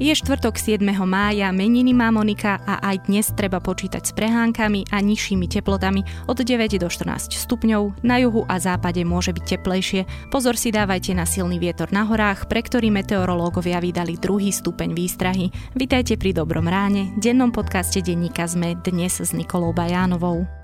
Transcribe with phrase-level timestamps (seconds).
[0.00, 0.80] Je štvrtok 7.
[1.04, 6.40] mája, meniny má Monika a aj dnes treba počítať s prehánkami a nižšími teplotami od
[6.40, 8.00] 9 do 14 stupňov.
[8.00, 10.32] Na juhu a západe môže byť teplejšie.
[10.32, 15.52] Pozor si dávajte na silný vietor na horách, pre ktorý meteorológovia vydali druhý stupeň výstrahy.
[15.76, 20.59] Vitajte pri Dobrom ráne, dennom podcaste denníka sme dnes s Nikolou Bajánovou.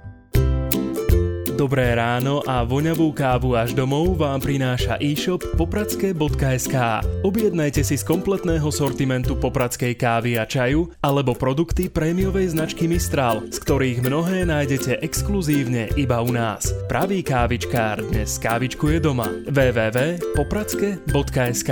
[1.57, 6.77] Dobré ráno a voňavú kávu až domov vám prináša e-shop popradské.sk.
[7.25, 13.57] Objednajte si z kompletného sortimentu popradskej kávy a čaju alebo produkty prémiovej značky Mistral, z
[13.57, 16.77] ktorých mnohé nájdete exkluzívne iba u nás.
[16.93, 19.33] Pravý kávičkár dnes kávičkuje doma.
[19.49, 21.71] www.popradske.sk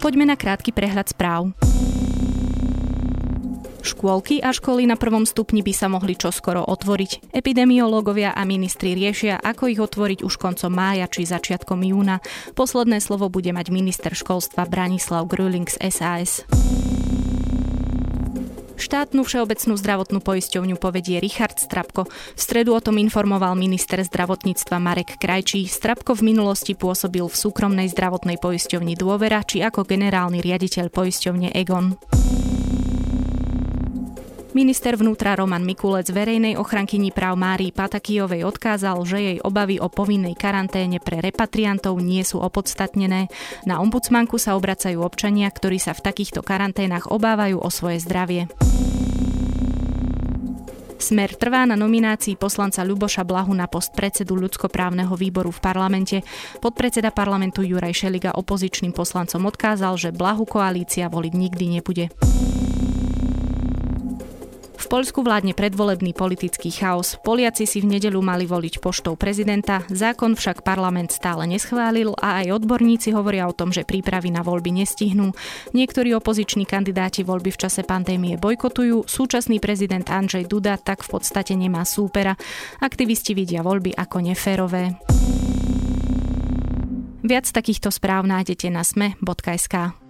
[0.00, 1.63] Poďme na krátky prehľad správ.
[3.84, 7.36] Škôlky a školy na prvom stupni by sa mohli čoskoro otvoriť.
[7.36, 12.24] Epidemiológovia a ministri riešia, ako ich otvoriť už koncom mája či začiatkom júna.
[12.56, 16.48] Posledné slovo bude mať minister školstva Branislav Gröling z SAS.
[18.80, 22.08] Štátnu všeobecnú zdravotnú poisťovňu povedie Richard Strapko.
[22.08, 25.64] V stredu o tom informoval minister zdravotníctva Marek Krajčí.
[25.68, 31.96] Strapko v minulosti pôsobil v súkromnej zdravotnej poisťovni Dôvera či ako generálny riaditeľ poisťovne Egon.
[34.54, 40.38] Minister vnútra Roman Mikulec verejnej ochrankyni práv Márii Patakijovej odkázal, že jej obavy o povinnej
[40.38, 43.26] karanténe pre repatriantov nie sú opodstatnené.
[43.66, 48.46] Na ombudsmanku sa obracajú občania, ktorí sa v takýchto karanténach obávajú o svoje zdravie.
[51.02, 56.22] Smer trvá na nominácii poslanca Ľuboša Blahu na post predsedu ľudskoprávneho výboru v parlamente.
[56.62, 62.14] Podpredseda parlamentu Juraj Šeliga opozičným poslancom odkázal, že Blahu koalícia voliť nikdy nebude.
[64.94, 67.18] V Poľsku vládne predvolebný politický chaos.
[67.18, 72.62] Poliaci si v nedelu mali voliť poštou prezidenta, zákon však parlament stále neschválil a aj
[72.62, 75.34] odborníci hovoria o tom, že prípravy na voľby nestihnú.
[75.74, 81.58] Niektorí opoziční kandidáti voľby v čase pandémie bojkotujú, súčasný prezident Andrzej Duda tak v podstate
[81.58, 82.38] nemá súpera.
[82.78, 84.94] Aktivisti vidia voľby ako neférové.
[87.26, 90.03] Viac takýchto správ nájdete na sme.sk.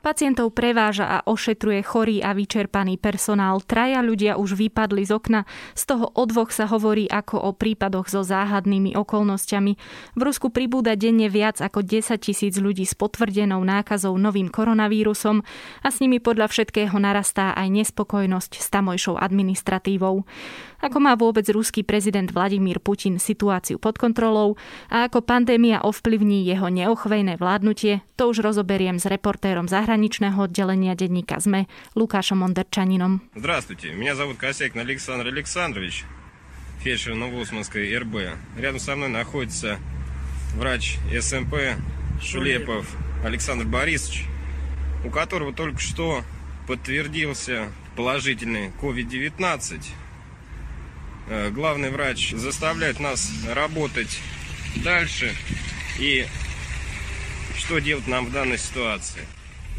[0.00, 3.60] Pacientov preváža a ošetruje chorý a vyčerpaný personál.
[3.60, 5.44] Traja ľudia už vypadli z okna.
[5.76, 9.76] Z toho o dvoch sa hovorí ako o prípadoch so záhadnými okolnostiami.
[10.16, 15.44] V Rusku pribúda denne viac ako 10 tisíc ľudí s potvrdenou nákazou novým koronavírusom
[15.84, 20.24] a s nimi podľa všetkého narastá aj nespokojnosť s tamojšou administratívou.
[20.80, 24.56] Ako má vôbec ruský prezident Vladimír Putin situáciu pod kontrolou
[24.88, 31.42] a ako pandémia ovplyvní jeho neochvejné vládnutie, to už rozoberiem s reportérom zahraničného oddelenia denníka
[31.42, 31.66] ZME
[31.98, 33.26] Lukášom Onderčaninom.
[33.34, 36.04] Здравствуйте, меня зовут Косякин Александр Александрович,
[36.78, 38.38] фельдшер Новоусманской РБ.
[38.56, 39.78] Рядом со мной находится
[40.54, 41.74] врач СМП
[42.22, 42.86] Шулепов
[43.24, 44.26] Александр Борисович,
[45.04, 46.22] у которого только что
[46.68, 49.82] подтвердился положительный COVID-19
[51.32, 54.20] Э, главный врач заставляет нас работать
[54.82, 55.32] дальше
[55.98, 56.26] и
[57.56, 59.22] что делать нам в данной ситуации.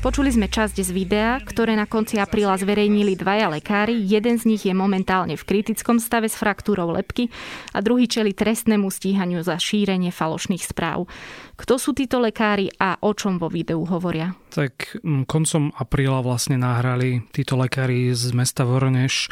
[0.01, 4.01] Počuli sme časť z videa, ktoré na konci apríla zverejnili dvaja lekári.
[4.01, 7.29] Jeden z nich je momentálne v kritickom stave s fraktúrou lepky
[7.69, 11.05] a druhý čeli trestnému stíhaniu za šírenie falošných správ.
[11.53, 14.33] Kto sú títo lekári a o čom vo videu hovoria?
[14.49, 19.29] Tak mm, koncom apríla vlastne nahrali títo lekári z mesta Voroneš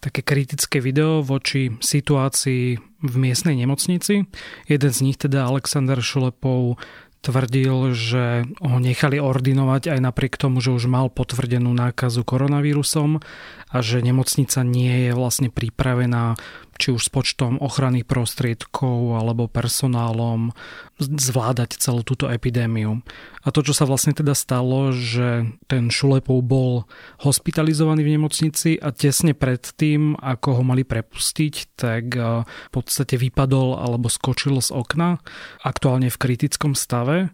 [0.00, 4.24] také kritické video voči situácii v miestnej nemocnici.
[4.68, 6.80] Jeden z nich, teda Alexander Šulepov,
[7.20, 13.18] tvrdil, že ho nechali ordinovať aj napriek tomu, že už mal potvrdenú nákazu koronavírusom
[13.72, 16.38] a že nemocnica nie je vlastne pripravená
[16.76, 20.54] či už s počtom ochranných prostriedkov alebo personálom
[20.96, 23.04] zvládať celú túto epidémiu.
[23.44, 26.88] A to, čo sa vlastne teda stalo, že ten Šulepov bol
[27.22, 33.20] hospitalizovaný v nemocnici a tesne pred tým, ako ho mali prepustiť, tak eh, v podstate
[33.20, 35.20] vypadol alebo skočil z okna,
[35.62, 37.30] aktuálne v kritickom stave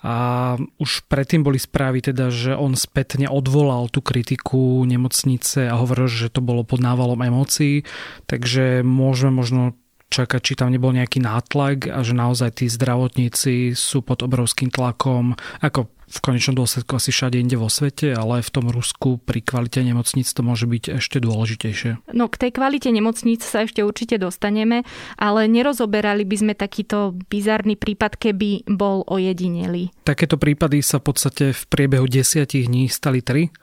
[0.00, 6.08] a už predtým boli správy teda, že on spätne odvolal tú kritiku nemocnice a hovoril,
[6.08, 7.84] že to bolo pod návalom emócií,
[8.24, 9.76] takže môžeme možno
[10.10, 15.38] čakať, či tam nebol nejaký nátlak a že naozaj tí zdravotníci sú pod obrovským tlakom,
[15.62, 19.78] ako v konečnom dôsledku asi všade inde vo svete, ale v tom Rusku pri kvalite
[19.86, 22.10] nemocníc to môže byť ešte dôležitejšie.
[22.10, 24.82] No k tej kvalite nemocníc sa ešte určite dostaneme,
[25.14, 29.94] ale nerozoberali by sme takýto bizarný prípad, keby bol ojedinelý.
[30.02, 33.54] Takéto prípady sa v podstate v priebehu desiatich dní stali tri.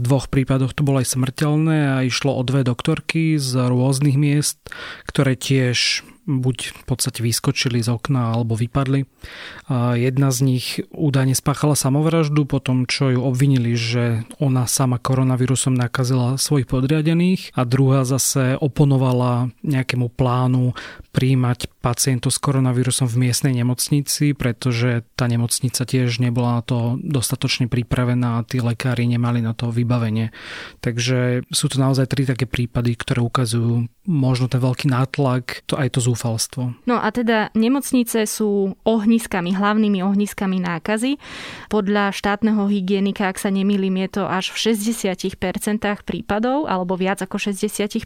[0.00, 4.64] V dvoch prípadoch to bolo aj smrteľné a išlo o dve doktorky z rôznych miest,
[5.04, 9.04] ktoré tiež buď v podstate vyskočili z okna alebo vypadli.
[9.98, 15.74] Jedna z nich údajne spáchala samovraždu po tom, čo ju obvinili, že ona sama koronavírusom
[15.74, 20.78] nakazila svojich podriadených a druhá zase oponovala nejakému plánu
[21.10, 27.66] príjmať pacientov s koronavírusom v miestnej nemocnici, pretože tá nemocnica tiež nebola na to dostatočne
[27.66, 30.30] pripravená a tí lekári nemali na to vybavenie.
[30.80, 35.94] Takže sú to naozaj tri také prípady, ktoré ukazujú možno ten veľký nátlak, to aj
[35.94, 36.74] to zúfalstvo.
[36.90, 41.22] No a teda nemocnice sú ohniskami, hlavnými ohniskami nákazy.
[41.70, 45.22] Podľa štátneho hygienika, ak sa nemýlim, je to až v 60%
[46.02, 48.02] prípadov, alebo viac ako 60%.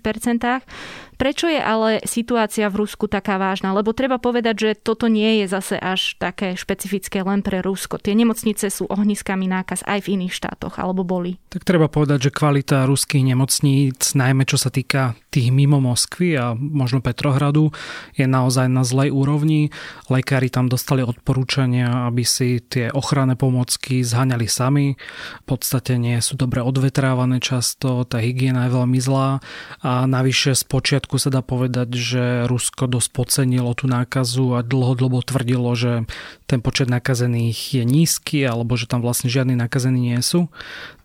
[1.17, 3.73] Prečo je ale situácia v Rusku taká vážna?
[3.73, 7.97] Lebo treba povedať, že toto nie je zase až také špecifické len pre Rusko.
[7.97, 11.41] Tie nemocnice sú ohniskami nákaz aj v iných štátoch, alebo boli.
[11.49, 16.53] Tak treba povedať, že kvalita ruských nemocníc, najmä čo sa týka tých mimo Moskvy a
[16.57, 17.73] možno Petrohradu,
[18.17, 19.73] je naozaj na zlej úrovni.
[20.13, 24.97] Lekári tam dostali odporúčania, aby si tie ochranné pomocky zhaňali sami.
[25.43, 29.41] V podstate nie sú dobre odvetrávané často, tá hygiena je veľmi zlá
[29.85, 34.67] a navyše z počiatku začiatku sa dá povedať, že Rusko dosť podcenilo tú nákazu a
[34.67, 36.03] dlhodobо tvrdilo, že
[36.51, 40.51] ten počet nakazených je nízky alebo že tam vlastne žiadni nakazení nie sú.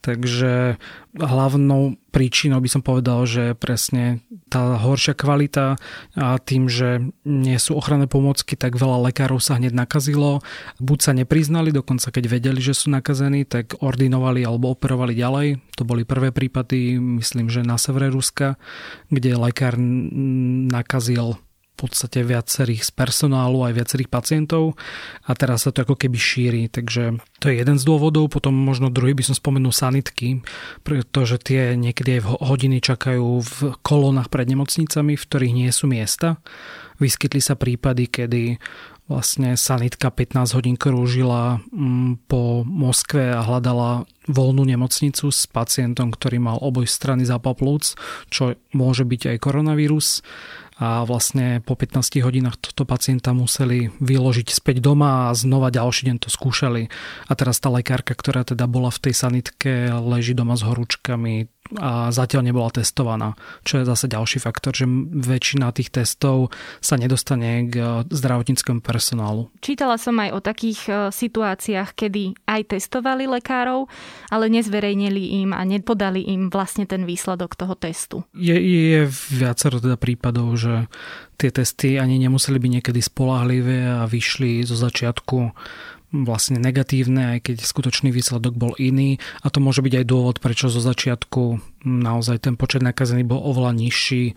[0.01, 0.81] Takže
[1.15, 5.79] hlavnou príčinou by som povedal, že presne tá horšia kvalita
[6.15, 10.43] a tým, že nie sú ochranné pomocky, tak veľa lekárov sa hneď nakazilo.
[10.79, 15.47] Buď sa nepriznali, dokonca keď vedeli, že sú nakazení, tak ordinovali alebo operovali ďalej.
[15.79, 18.59] To boli prvé prípady, myslím, že na severe Ruska,
[19.07, 21.39] kde lekár nakazil
[21.81, 24.77] podstate viacerých z personálu, aj viacerých pacientov.
[25.25, 28.93] A teraz sa to ako keby šíri, takže to je jeden z dôvodov, potom možno
[28.93, 30.45] druhý by som spomenul sanitky,
[30.85, 35.89] pretože tie niekedy aj v hodiny čakajú v kolónach pred nemocnicami, v ktorých nie sú
[35.89, 36.37] miesta.
[37.01, 38.61] Vyskytli sa prípady, kedy
[39.11, 46.39] vlastne sanitka 15 hodín krúžila mm, po Moskve a hľadala voľnú nemocnicu s pacientom, ktorý
[46.39, 47.99] mal oboj strany zápal plúc,
[48.31, 50.23] čo môže byť aj koronavírus
[50.81, 56.17] a vlastne po 15 hodinách toto pacienta museli vyložiť späť doma a znova ďalší deň
[56.17, 56.89] to skúšali.
[57.29, 61.45] A teraz tá lekárka, ktorá teda bola v tej sanitke, leží doma s horúčkami,
[61.79, 66.51] a zatiaľ nebola testovaná, čo je zase ďalší faktor, že väčšina tých testov
[66.83, 69.47] sa nedostane k zdravotníckému personálu.
[69.63, 73.87] Čítala som aj o takých e, situáciách, kedy aj testovali lekárov,
[74.27, 78.17] ale nezverejnili im a nepodali im vlastne ten výsledok toho testu.
[78.35, 80.91] Je, je viacero teda prípadov, že
[81.39, 85.55] tie testy ani nemuseli byť niekedy spolahlivé a vyšli zo začiatku
[86.11, 89.17] vlastne negatívne, aj keď skutočný výsledok bol iný.
[89.41, 93.73] A to môže byť aj dôvod, prečo zo začiatku naozaj ten počet nakazených bol oveľa
[93.73, 94.35] nižší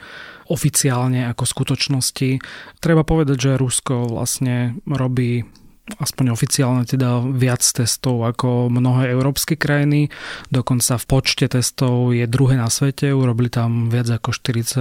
[0.48, 2.30] oficiálne ako v skutočnosti.
[2.78, 5.44] Treba povedať, že Rusko vlastne robí
[5.84, 10.08] aspoň oficiálne teda viac testov ako mnohé európske krajiny.
[10.48, 13.12] Dokonca v počte testov je druhé na svete.
[13.12, 14.80] Urobili tam viac ako 4,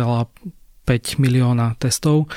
[0.84, 2.28] 5 milióna testov,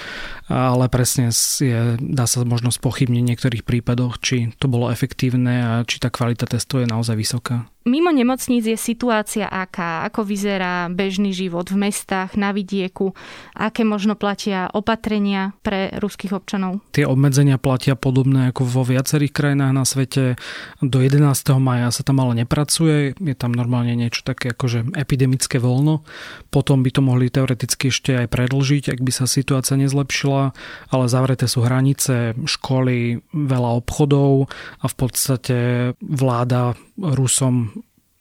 [0.47, 5.73] ale presne je, dá sa možno spochybniť v niektorých prípadoch, či to bolo efektívne a
[5.83, 7.67] či tá kvalita testov je naozaj vysoká.
[7.87, 10.03] Mimo nemocníc je situácia aká?
[10.11, 13.15] Ako vyzerá bežný život v mestách, na vidieku?
[13.55, 16.83] Aké možno platia opatrenia pre ruských občanov?
[16.91, 20.35] Tie obmedzenia platia podobné ako vo viacerých krajinách na svete.
[20.83, 21.31] Do 11.
[21.63, 23.15] maja sa tam ale nepracuje.
[23.23, 26.03] Je tam normálne niečo také ako že epidemické voľno.
[26.51, 30.43] Potom by to mohli teoreticky ešte aj predlžiť, ak by sa situácia nezlepšila,
[30.91, 34.51] ale zavreté sú hranice, školy, veľa obchodov
[34.83, 35.57] a v podstate
[36.03, 37.76] vláda Rusom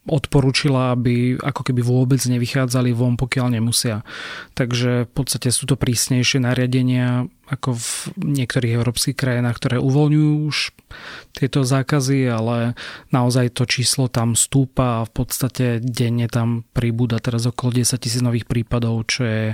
[0.06, 4.06] odporúčila, aby ako keby vôbec nevychádzali von, pokiaľ nemusia.
[4.54, 10.58] Takže v podstate sú to prísnejšie nariadenia ako v niektorých európskych krajinách, ktoré uvoľňujú už
[11.38, 12.74] tieto zákazy, ale
[13.14, 18.22] naozaj to číslo tam stúpa a v podstate denne tam pribúda teraz okolo 10 tisíc
[18.26, 19.46] nových prípadov, čo je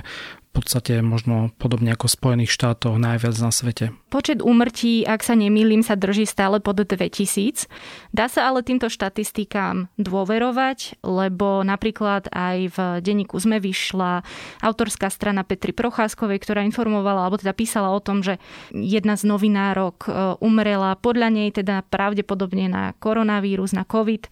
[0.52, 3.96] podstate možno podobne ako v Spojených štátoch najviac na svete.
[4.12, 7.64] Počet úmrtí, ak sa nemýlim, sa drží stále pod 2000.
[8.12, 14.20] Dá sa ale týmto štatistikám dôverovať, lebo napríklad aj v denníku sme vyšla
[14.60, 18.36] autorská strana Petri Procházkovej, ktorá informovala, alebo teda písala o tom, že
[18.76, 20.08] jedna z novinárok e,
[20.44, 24.28] umrela podľa nej teda pravdepodobne na koronavírus, na COVID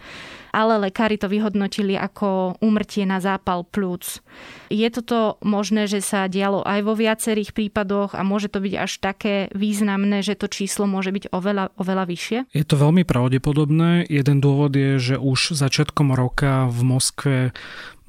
[0.51, 4.19] ale lekári to vyhodnotili ako úmrtie na zápal plúc.
[4.71, 8.93] Je toto možné, že sa dialo aj vo viacerých prípadoch a môže to byť až
[8.99, 12.39] také významné, že to číslo môže byť oveľa, oveľa vyššie?
[12.51, 14.11] Je to veľmi pravdepodobné.
[14.11, 17.37] Jeden dôvod je, že už začiatkom roka v Moskve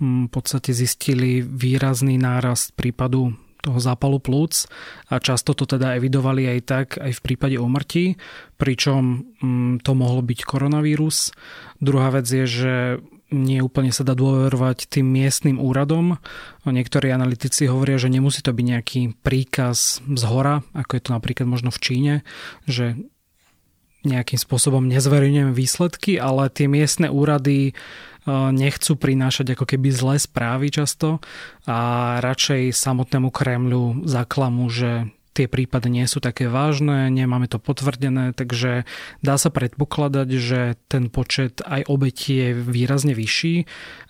[0.01, 4.65] mm, v podstate zistili výrazný nárast prípadu toho zápalu plúc
[5.05, 8.17] a často to teda evidovali aj tak aj v prípade umrtí,
[8.57, 11.29] pričom mm, to mohlo byť koronavírus.
[11.77, 12.73] Druhá vec je, že
[13.31, 16.19] nie úplne sa dá dôverovať tým miestnym úradom.
[16.67, 21.47] Niektorí analytici hovoria, že nemusí to byť nejaký príkaz z hora, ako je to napríklad
[21.47, 22.13] možno v Číne,
[22.67, 22.99] že
[24.03, 27.77] nejakým spôsobom nezverejňujeme výsledky, ale tie miestne úrady
[28.29, 31.21] nechcú prinášať ako keby zlé správy často
[31.65, 38.35] a radšej samotnému Kremľu zaklamu, že tie prípady nie sú také vážne, nemáme to potvrdené,
[38.35, 38.83] takže
[39.23, 43.55] dá sa predpokladať, že ten počet aj obetí je výrazne vyšší.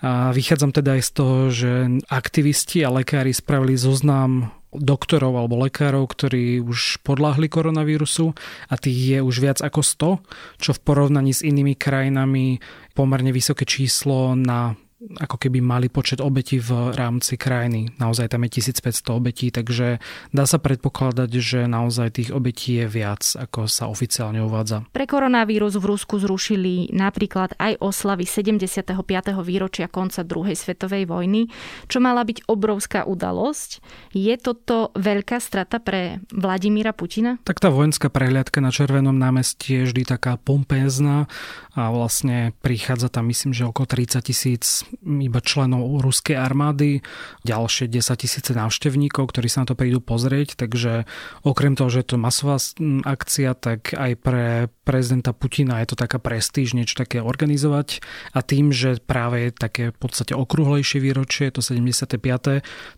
[0.01, 1.71] A vychádzam teda aj z toho, že
[2.09, 8.31] aktivisti a lekári spravili zoznam doktorov alebo lekárov, ktorí už podláhli koronavírusu
[8.71, 12.63] a tých je už viac ako 100, čo v porovnaní s inými krajinami
[12.95, 17.97] pomerne vysoké číslo na ako keby mali počet obetí v rámci krajiny.
[17.97, 19.97] Naozaj tam je 1500 obetí, takže
[20.29, 24.85] dá sa predpokladať, že naozaj tých obetí je viac, ako sa oficiálne uvádza.
[24.93, 28.93] Pre koronavírus v Rusku zrušili napríklad aj oslavy 75.
[29.41, 31.49] výročia konca druhej svetovej vojny,
[31.89, 33.81] čo mala byť obrovská udalosť.
[34.13, 37.41] Je toto veľká strata pre Vladimíra Putina?
[37.41, 41.25] Tak tá vojenská prehliadka na Červenom námestí je vždy taká pompézna
[41.73, 46.99] a vlastne prichádza tam myslím, že okolo 30 tisíc iba členov ruskej armády,
[47.47, 51.07] ďalšie 10 tisíce návštevníkov, ktorí sa na to prídu pozrieť, takže
[51.47, 52.59] okrem toho, že je to masová
[53.07, 54.45] akcia, tak aj pre
[54.91, 58.03] prezidenta Putina je to taká prestíž niečo také organizovať
[58.35, 62.19] a tým, že práve je také v podstate okrúhlejšie výročie, to 75.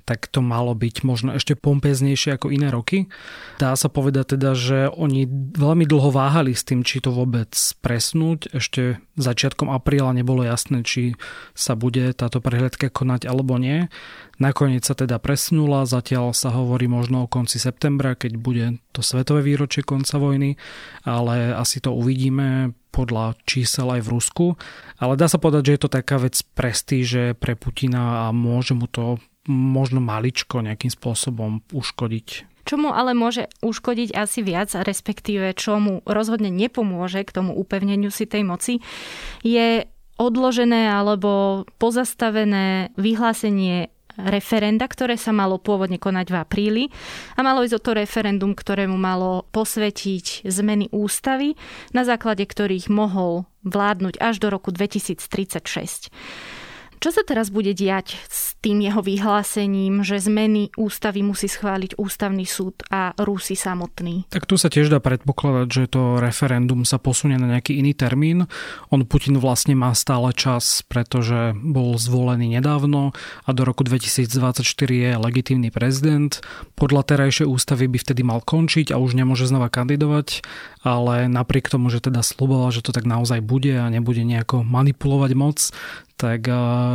[0.10, 3.06] tak to malo byť možno ešte pompeznejšie ako iné roky.
[3.62, 7.54] Dá sa povedať teda, že oni veľmi dlho váhali s tým, či to vôbec
[7.86, 8.50] presnúť.
[8.58, 11.14] Ešte začiatkom apríla nebolo jasné, či
[11.54, 13.94] sa bude táto prehľadka konať alebo nie.
[14.42, 19.46] Nakoniec sa teda presnula, zatiaľ sa hovorí možno o konci septembra, keď bude to svetové
[19.46, 20.58] výročie konca vojny,
[21.06, 24.46] ale asi to uvidíme podľa čísel aj v Rusku.
[24.98, 28.90] Ale dá sa povedať, že je to taká vec prestíže pre Putina a môže mu
[28.90, 32.50] to možno maličko nejakým spôsobom uškodiť.
[32.64, 38.08] Čo mu ale môže uškodiť asi viac, respektíve čo mu rozhodne nepomôže k tomu upevneniu
[38.08, 38.74] si tej moci,
[39.44, 39.84] je
[40.16, 46.84] odložené alebo pozastavené vyhlásenie referenda, ktoré sa malo pôvodne konať v apríli
[47.38, 51.58] a malo ísť o to referendum, ktorému malo posvetiť zmeny ústavy,
[51.92, 56.12] na základe ktorých mohol vládnuť až do roku 2036.
[57.04, 62.48] Čo sa teraz bude diať s tým jeho vyhlásením, že zmeny ústavy musí schváliť ústavný
[62.48, 64.32] súd a Rusi samotný?
[64.32, 68.48] Tak tu sa tiež dá predpokladať, že to referendum sa posunie na nejaký iný termín.
[68.88, 73.12] On Putin vlastne má stále čas, pretože bol zvolený nedávno
[73.44, 76.40] a do roku 2024 je legitímny prezident.
[76.80, 80.40] Podľa terajšej ústavy by vtedy mal končiť a už nemôže znova kandidovať,
[80.88, 85.32] ale napriek tomu, že teda sluboval, že to tak naozaj bude a nebude nejako manipulovať
[85.36, 85.60] moc,
[86.16, 86.48] tak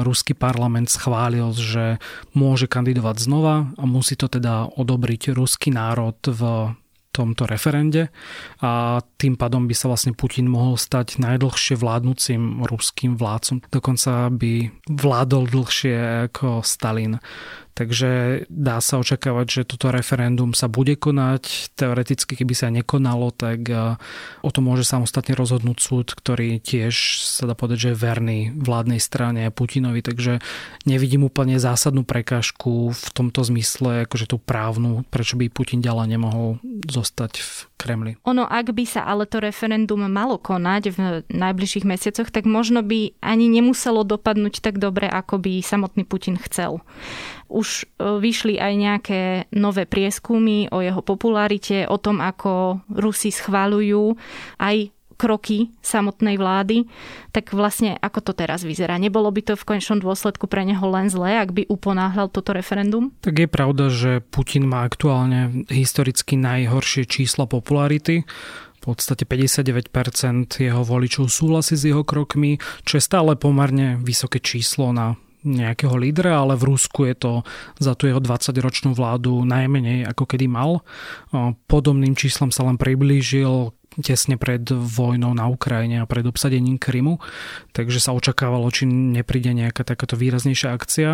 [0.07, 1.99] ruský parlament schválil, že
[2.33, 6.73] môže kandidovať znova a musí to teda odobriť ruský národ v
[7.19, 8.15] tomto referende
[8.63, 13.67] a tým pádom by sa vlastne Putin mohol stať najdlhšie vládnúcim ruským vládcom.
[13.67, 17.19] Dokonca by vládol dlhšie ako Stalin.
[17.79, 21.71] Takže dá sa očakávať, že toto referendum sa bude konať.
[21.79, 23.95] Teoreticky, keby sa nekonalo, tak e,
[24.43, 28.99] o tom môže samostatne rozhodnúť súd, ktorý tiež sa dá povedať, že je verný vládnej
[28.99, 30.03] strane Putinovi.
[30.03, 30.43] Takže
[30.91, 36.59] nevidím úplne zásadnú prekážku v tomto zmysle, akože tú právnu, prečo by Putin ďalej nemohol
[36.83, 38.13] zostať v Kremli.
[38.27, 40.99] Ono, ak by sa ale to referendum malo konať v
[41.31, 46.83] najbližších mesiacoch, tak možno by ani nemuselo dopadnúť tak dobre, ako by samotný Putin chcel.
[47.49, 49.21] Už e, vyšli aj nejaké
[49.57, 54.19] nové prieskumy o jeho popularite, o tom, ako Rusi schváľujú
[54.61, 56.87] aj kroky samotnej vlády,
[57.35, 58.97] tak vlastne ako to teraz vyzerá?
[59.03, 63.11] Nebolo by to v konečnom dôsledku pre neho len zlé, ak by uponáhľal toto referendum?
[63.27, 68.23] Tak je pravda, že Putin má aktuálne historicky najhoršie číslo popularity
[68.79, 69.91] v podstate 59%
[70.63, 76.43] jeho voličov súhlasí s jeho krokmi, čo je stále pomerne vysoké číslo na nejakého lídra,
[76.43, 77.33] ale v Rusku je to
[77.79, 80.83] za tú jeho 20-ročnú vládu najmenej ako kedy mal.
[81.71, 83.71] Podobným číslom sa len priblížil
[84.01, 87.19] tesne pred vojnou na Ukrajine a pred obsadením Krymu,
[87.75, 91.11] takže sa očakávalo, či nepríde nejaká takáto výraznejšia akcia.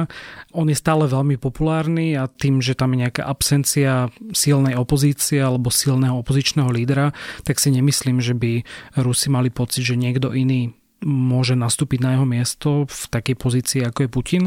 [0.52, 5.72] On je stále veľmi populárny a tým, že tam je nejaká absencia silnej opozície alebo
[5.72, 8.52] silného opozičného lídra, tak si nemyslím, že by
[9.00, 13.98] Rusi mali pocit, že niekto iný môže nastúpiť na jeho miesto v takej pozícii, ako
[14.04, 14.44] je Putin,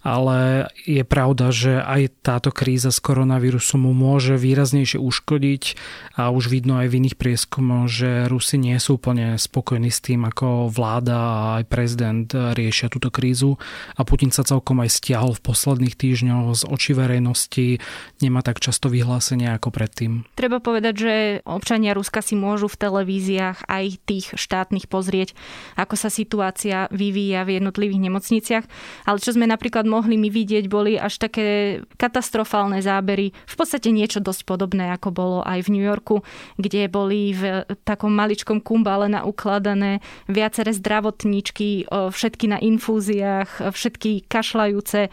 [0.00, 5.76] ale je pravda, že aj táto kríza s koronavírusom mu môže výraznejšie uškodiť
[6.16, 10.24] a už vidno aj v iných prieskumoch, že Rusi nie sú úplne spokojní s tým,
[10.24, 13.60] ako vláda a aj prezident riešia túto krízu
[13.94, 17.84] a Putin sa celkom aj stiahol v posledných týždňoch z očí verejnosti,
[18.24, 20.24] nemá tak často vyhlásenia ako predtým.
[20.32, 25.36] Treba povedať, že občania Ruska si môžu v televíziách aj tých štátnych pozrieť,
[25.76, 28.64] ako sa situácia vyvíja v jednotlivých nemocniciach.
[29.10, 33.34] Ale čo sme napríklad mohli my vidieť, boli až také katastrofálne zábery.
[33.34, 36.22] V podstate niečo dosť podobné, ako bolo aj v New Yorku,
[36.54, 39.98] kde boli v takom maličkom kumbále naukladané
[40.30, 45.10] viaceré zdravotníčky, všetky na infúziách, všetky kašľajúce.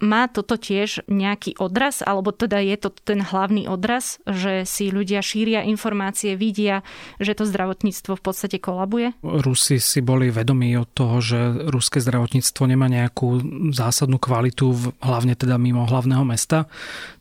[0.00, 5.24] Má toto tiež nejaký odraz, alebo teda je to ten hlavný odraz, že si ľudia
[5.24, 6.84] šíria informácie, vidia,
[7.16, 9.16] že to zdravotníctvo v podstate kolabuje?
[9.24, 11.38] Rusi si boli vedomí od toho, že
[11.72, 13.40] ruské zdravotníctvo nemá nejakú
[13.72, 16.68] zásadnú kvalitu, hlavne teda mimo hlavného mesta.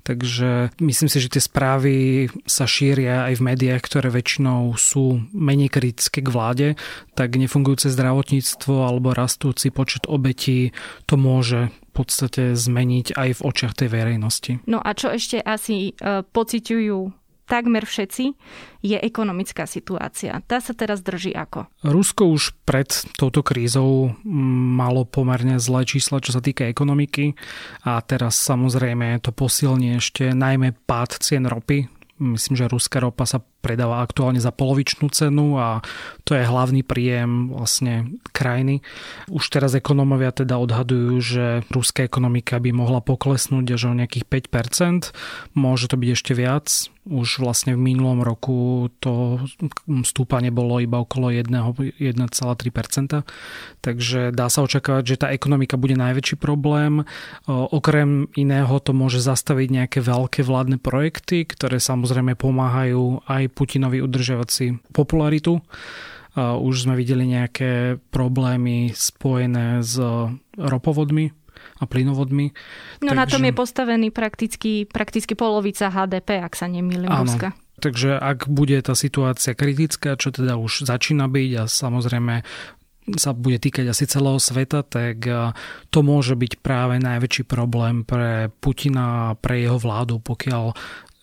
[0.05, 1.95] Takže myslím si, že tie správy
[2.45, 6.67] sa šíria aj v médiách, ktoré väčšinou sú menej kritické k vláde,
[7.17, 10.77] tak nefungujúce zdravotníctvo alebo rastúci počet obetí
[11.09, 14.51] to môže podstate zmeniť aj v očiach tej verejnosti.
[14.67, 18.25] No a čo ešte asi e, pociťujú takmer všetci,
[18.81, 20.41] je ekonomická situácia.
[20.49, 21.69] Tá sa teraz drží ako?
[21.85, 24.17] Rusko už pred touto krízou
[24.75, 27.37] malo pomerne zlé čísla, čo sa týka ekonomiky
[27.85, 31.85] a teraz samozrejme to posilní ešte najmä pád cien ropy.
[32.17, 35.81] Myslím, že ruská ropa sa predáva aktuálne za polovičnú cenu a
[36.21, 38.85] to je hlavný príjem vlastne krajiny.
[39.33, 45.09] Už teraz ekonómovia teda odhadujú, že ruská ekonomika by mohla poklesnúť až o nejakých 5%.
[45.57, 46.69] Môže to byť ešte viac.
[47.05, 49.37] Už vlastne v minulom roku to
[50.01, 52.01] stúpanie bolo iba okolo 1,3%.
[53.85, 57.05] Takže dá sa očakávať, že tá ekonomika bude najväčší problém.
[57.45, 64.49] Okrem iného to môže zastaviť nejaké veľké vládne projekty, ktoré samozrejme pomáhajú aj Putinovi udržiavať
[64.51, 65.63] si popularitu.
[66.35, 69.95] Už sme videli nejaké problémy spojené s
[70.59, 71.31] ropovodmi
[71.79, 72.51] a plynovodmi.
[72.99, 73.19] No Takže...
[73.19, 77.55] na tom je postavený prakticky, prakticky polovica HDP, ak sa nemýlim, Ruska.
[77.79, 82.43] Takže ak bude tá situácia kritická, čo teda už začína byť a samozrejme
[83.19, 85.29] sa bude týkať asi celého sveta, tak
[85.93, 90.73] to môže byť práve najväčší problém pre Putina a pre jeho vládu, pokiaľ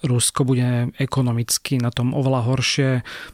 [0.02, 2.90] Rusko bude ekonomicky na tom oveľa horšie,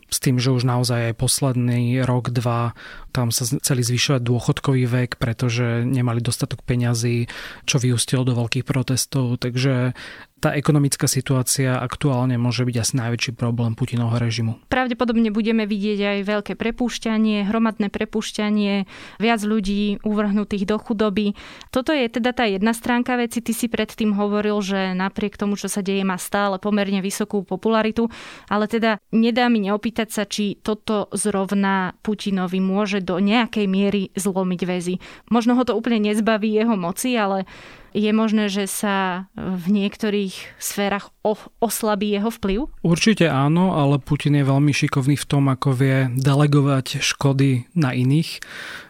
[0.08, 2.76] s tým, že už naozaj aj posledný rok, dva,
[3.12, 7.28] tam sa chceli zvyšovať dôchodkový vek, pretože nemali dostatok peňazí,
[7.64, 9.40] čo vyústilo do veľkých protestov.
[9.40, 9.96] Takže
[10.38, 14.62] tá ekonomická situácia aktuálne môže byť asi najväčší problém Putinovho režimu.
[14.70, 18.86] Pravdepodobne budeme vidieť aj veľké prepúšťanie, hromadné prepúšťanie,
[19.18, 21.34] viac ľudí uvrhnutých do chudoby.
[21.74, 23.42] Toto je teda tá jedna stránka veci.
[23.42, 28.06] Ty si predtým hovoril, že napriek tomu, čo sa deje, má stále pomerne vysokú popularitu,
[28.46, 34.60] ale teda nedá mi neopýtať sa, či toto zrovna Putinovi môže do nejakej miery zlomiť
[34.68, 34.94] väzy.
[35.32, 37.48] Možno ho to úplne nezbaví jeho moci, ale
[37.96, 41.12] je možné, že sa v niektorých sférach
[41.60, 42.58] oslabí jeho vplyv?
[42.80, 48.40] Určite áno, ale Putin je veľmi šikovný v tom, ako vie delegovať škody na iných.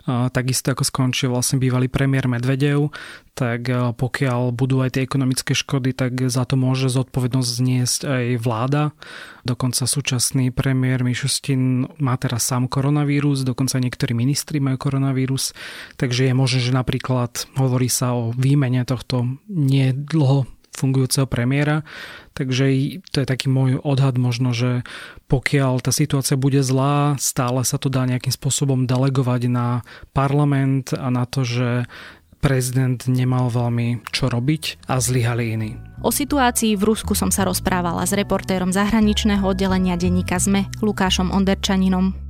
[0.08, 2.88] Takisto ako skončil vlastne bývalý premiér Medvedev,
[3.36, 8.82] tak pokiaľ budú aj tie ekonomické škody, tak za to môže zodpovednosť zniesť aj vláda.
[9.44, 15.52] Dokonca súčasný premiér Mišustin má teraz sám koronavírus, dokonca niektorí ministri majú koronavírus,
[16.00, 20.48] takže je možné, že napríklad hovorí sa o výmene tohto nedlho
[20.78, 21.82] fungujúceho premiéra.
[22.38, 22.64] Takže
[23.10, 24.86] to je taký môj odhad možno, že
[25.26, 29.82] pokiaľ tá situácia bude zlá, stále sa to dá nejakým spôsobom delegovať na
[30.14, 31.90] parlament a na to, že
[32.38, 35.70] prezident nemal veľmi čo robiť a zlyhali iní.
[36.06, 42.27] O situácii v Rusku som sa rozprávala s reportérom zahraničného oddelenia denníka ZME Lukášom Onderčaninom.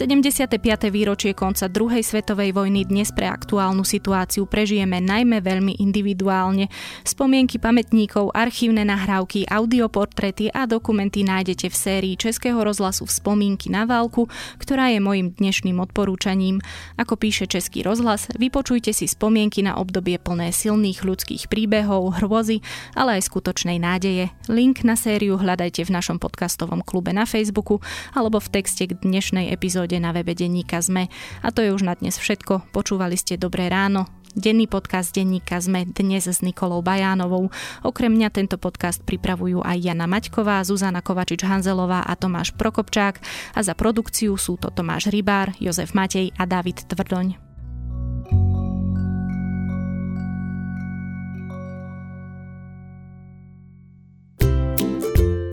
[0.00, 0.56] 75.
[0.88, 6.72] výročie konca druhej svetovej vojny dnes pre aktuálnu situáciu prežijeme najmä veľmi individuálne.
[7.04, 13.84] Spomienky pamätníkov, archívne nahrávky, audioportrety a dokumenty nájdete v sérii Českého rozhlasu v Spomínky na
[13.84, 14.24] válku,
[14.56, 16.64] ktorá je mojim dnešným odporúčaním.
[16.96, 22.64] Ako píše Český rozhlas, vypočujte si spomienky na obdobie plné silných ľudských príbehov, hrôzy,
[22.96, 24.32] ale aj skutočnej nádeje.
[24.48, 27.84] Link na sériu hľadajte v našom podcastovom klube na Facebooku
[28.16, 31.10] alebo v texte k dnešnej epizóde epizóde na webe Denníka ZME.
[31.42, 32.70] A to je už na dnes všetko.
[32.70, 37.50] Počúvali ste Dobré ráno, Denný podcast denníka sme dnes s Nikolou Bajánovou.
[37.82, 43.18] Okrem mňa tento podcast pripravujú aj Jana Maťková, Zuzana Kovačič-Hanzelová a Tomáš Prokopčák
[43.58, 47.49] a za produkciu sú to Tomáš Rybár, Jozef Matej a David Tvrdoň.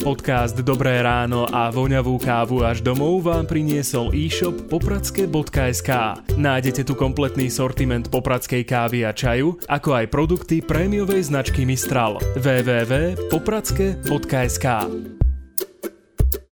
[0.07, 5.91] Podcast Dobré ráno a voňavú kávu až domov vám priniesol e-shop popradske.sk.
[6.31, 12.23] Nájdete tu kompletný sortiment popradskej kávy a čaju, ako aj produkty prémiovej značky Mistral.
[12.39, 14.67] www.popradske.sk